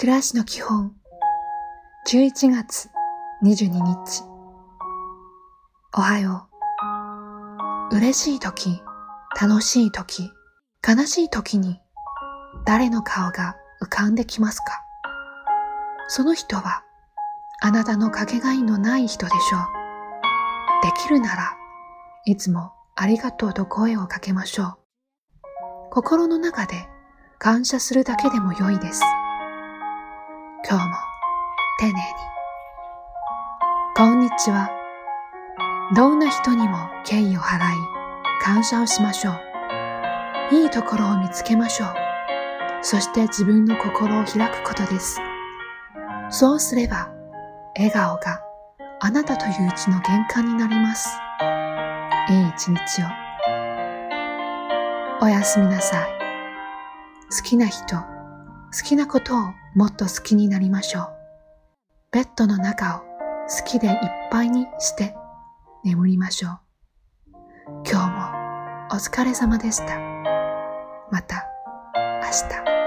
[0.00, 0.92] 暮らしの基本。
[2.06, 2.88] 11月
[3.42, 4.22] 22日。
[5.92, 6.46] おはよ
[7.90, 7.96] う。
[7.96, 8.80] 嬉しい時
[9.40, 10.30] 楽しい時
[10.88, 11.80] 悲しい時に
[12.64, 14.66] 誰の顔が浮かんできますか？
[16.06, 16.84] その人は
[17.60, 19.60] あなたのかけがえのない人でしょう。
[20.84, 21.56] できるなら
[22.24, 24.76] いつもありがとうと声をかけましょう。
[25.90, 26.88] 心の中で
[27.40, 29.02] 感謝するだけでも良いです。
[30.70, 30.94] 今日も
[31.78, 31.98] 丁寧に。
[33.96, 34.68] こんにちは。
[35.96, 37.76] どんな人にも敬意を払い、
[38.42, 40.54] 感謝をしましょう。
[40.54, 41.94] いいところを見つけましょう。
[42.82, 45.18] そして自分の心を開くことです。
[46.28, 47.08] そうすれば、
[47.74, 48.42] 笑顔が
[49.00, 51.08] あなたといううちの玄関になります。
[52.28, 53.06] いい一日を。
[55.22, 56.08] おやすみなさい。
[57.34, 58.17] 好きな人、
[58.72, 61.08] 好きなことをもっと好きになりましょう。
[62.12, 63.94] ベッドの中を好きでいっ
[64.30, 65.14] ぱいにして
[65.84, 66.58] 眠りましょう。
[67.90, 69.98] 今日もお疲れ様でした。
[71.10, 71.46] また
[72.22, 72.28] 明
[72.64, 72.77] 日。